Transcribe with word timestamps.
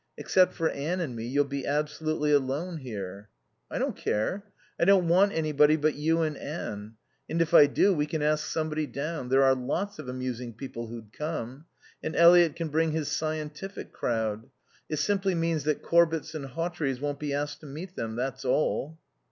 Except 0.17 0.51
for 0.55 0.67
Anne 0.71 0.99
and 0.99 1.15
me 1.15 1.27
you'll 1.27 1.45
be 1.45 1.63
absolutely 1.67 2.31
alone 2.31 2.77
here." 2.77 3.29
"I 3.69 3.77
don't 3.77 3.95
care. 3.95 4.43
I 4.79 4.83
don't 4.85 5.07
want 5.07 5.31
anybody 5.31 5.75
but 5.75 5.93
you 5.93 6.23
and 6.23 6.35
Anne. 6.37 6.95
And 7.29 7.39
if 7.39 7.53
I 7.53 7.67
do 7.67 7.93
we 7.93 8.07
can 8.07 8.23
ask 8.23 8.47
somebody 8.47 8.87
down. 8.87 9.29
There 9.29 9.43
are 9.43 9.53
lots 9.53 9.99
of 9.99 10.09
amusing 10.09 10.53
people 10.55 10.87
who'd 10.87 11.13
come. 11.13 11.65
And 12.01 12.15
Eliot 12.15 12.55
can 12.55 12.69
bring 12.69 12.93
his 12.93 13.09
scientific 13.11 13.91
crowd. 13.93 14.49
It 14.89 14.97
simply 14.97 15.35
means 15.35 15.65
that 15.65 15.83
Corbetts 15.83 16.33
and 16.33 16.47
Hawtreys 16.47 16.99
won't 16.99 17.19
be 17.19 17.31
asked 17.31 17.59
to 17.59 17.67
meet 17.67 17.95
them, 17.95 18.15
that's 18.15 18.43
all." 18.43 18.97